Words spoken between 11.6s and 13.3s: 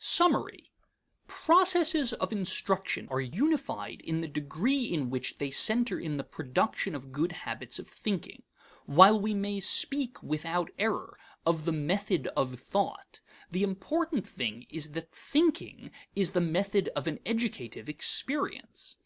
the method of thought,